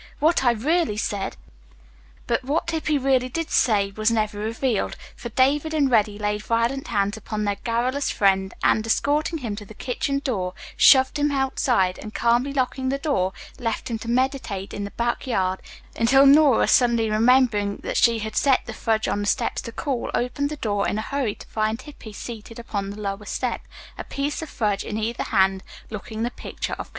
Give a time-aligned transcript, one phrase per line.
[0.17, 1.37] What I really said"
[2.25, 6.87] But what Hippy really did say was never revealed, for David and Reddy laid violent
[6.87, 11.99] hands upon their garrulous friend and, escorting him to the kitchen door, shoved him outside
[11.99, 15.59] and calmly locking the door, left him to meditate in the back yard,
[15.95, 20.09] until Nora suddenly remembering that she had set the fudge on the steps to cool,
[20.15, 23.61] opened the door in a hurry to find Hippy seated upon the lower step,
[23.99, 25.61] a piece of fudge in either hand,
[25.91, 26.89] looking the picture of content.